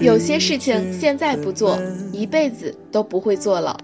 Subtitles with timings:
[0.00, 1.78] 有些事情现在不做，
[2.12, 3.78] 一辈子都不会做了。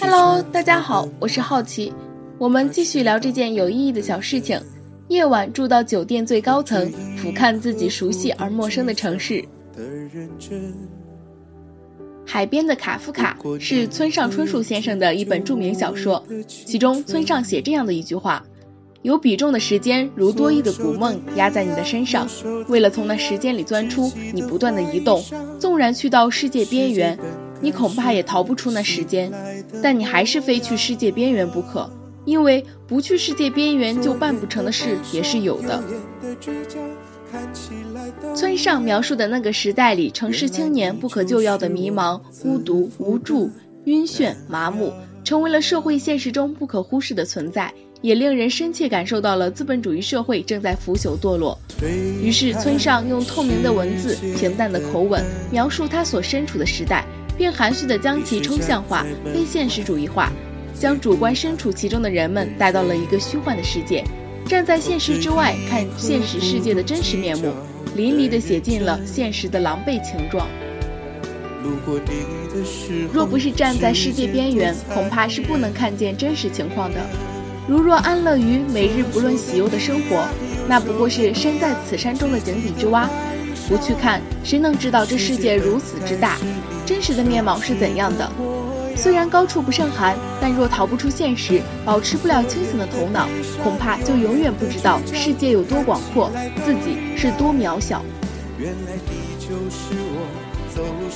[0.00, 1.92] Hello，大家好，我是好奇，
[2.38, 4.60] 我们继续聊这件有意义的小事情。
[5.08, 9.44] 夜晚住到酒店最高层，俯瞰自己熟悉而陌生的城市。
[12.26, 18.44] 海边的卡夫卡是村上春树先生的一本著名小说，其中村上写这样的一句话。
[19.02, 22.28] 有比重的时间，如多亿的古梦压在你的身上。
[22.68, 25.24] 为了从那时间里钻出，你不断的移动，
[25.58, 27.18] 纵然去到世界边缘，
[27.60, 29.32] 你恐怕也逃不出那时间。
[29.82, 31.90] 但你还是非去世界边缘不可，
[32.24, 35.82] 因为不去世界边缘就办不成的事也是有的。
[38.36, 43.50] 村上描述的那个时代里，城市青年不可救药的迷茫、孤独、无助、
[43.84, 44.92] 晕眩、麻木，
[45.24, 47.72] 成为了社会现实中不可忽视的存在。
[48.02, 51.56] 也令人深切感受到了资本主义社会正在腐朽堕落。
[52.20, 57.06] 于是，村上用透明的文字、平淡的口吻描述他所身处的时代，
[57.38, 60.32] 并含蓄地将其抽象化、非现实主义化，
[60.74, 64.02] 将主观身处其中的人们带到了一个虚幻的世界，
[64.46, 67.52] 站在现实之外看现实世界的真实面目，
[67.94, 70.48] 淋漓地写尽了现实的狼狈情状。
[73.12, 76.98] 若不是站在世界边缘，恐怕是不能看见真实情况的。
[77.68, 80.26] 如若安乐于每日不论喜忧的生活，
[80.68, 83.08] 那不过是身在此山中的井底之蛙。
[83.68, 86.36] 不去看，谁能知道这世界如此之大，
[86.84, 88.30] 真实的面貌是怎样的？
[88.96, 93.28] 虽然高处不胜寒，但若逃不出现实，保持不了清醒的头脑，
[93.62, 96.30] 恐怕就永远不知道世界有多广阔，
[96.64, 98.04] 自己是多渺小。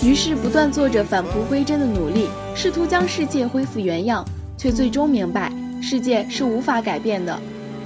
[0.02, 4.24] 于是不断做着返璞归真的努力，试图将世界恢复原样，
[4.56, 5.52] 却最终明白。
[5.82, 7.38] 世界是无法改变的，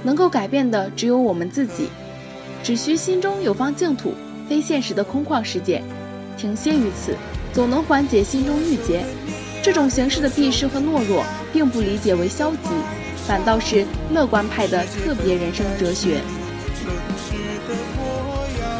[0.03, 1.89] 能够改变的只有我们自己。
[2.63, 4.13] 只需心中有方净土，
[4.47, 5.81] 非现实的空旷世界，
[6.37, 7.15] 停歇于此，
[7.53, 9.03] 总能缓解心中郁结。
[9.63, 12.69] 这种形式的避世和懦弱，并不理解为消极，
[13.27, 16.21] 反倒是乐观派的特别人生哲学。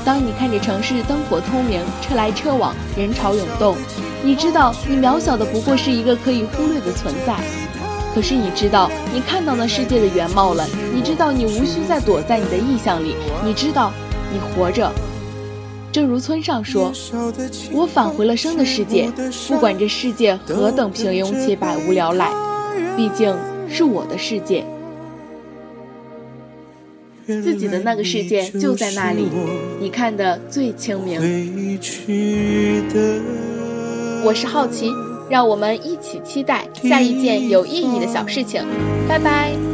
[0.03, 3.75] 当你看着城市灯火通明，车来车往，人潮涌动，
[4.23, 7.35] 你知道你渺小的不过是一个可以忽略的存在。
[8.13, 10.67] 可是你知道，你看到那世界的原貌了。
[10.93, 13.15] 你知道，你无需再躲在你的意象里。
[13.45, 13.91] 你知道，
[14.33, 14.91] 你活着。
[15.93, 16.91] 正如村上说
[17.71, 19.11] ：“我返回了生的世界，
[19.47, 22.29] 不管这世界何等平庸且百无聊赖，
[22.97, 23.33] 毕竟
[23.69, 24.65] 是我的世界。
[27.25, 29.27] 自己的那个世界就在那里，
[29.79, 31.19] 你看得最清明。”
[34.23, 34.89] 我是好奇。
[35.29, 38.61] 让我们一起期待下一件有意义的小事情，
[39.07, 39.70] 拜拜。